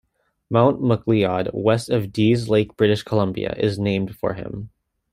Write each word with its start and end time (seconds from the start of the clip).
Mount 0.49 0.81
McLeod, 0.81 1.53
west 1.53 1.89
of 1.91 2.11
Dease 2.11 2.47
Lake, 2.47 2.75
British 2.75 3.03
Columbia, 3.03 3.53
is 3.55 3.77
named 3.77 4.15
for 4.15 4.33
him. 4.33 4.71